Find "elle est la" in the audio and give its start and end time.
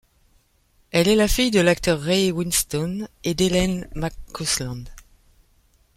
0.89-1.27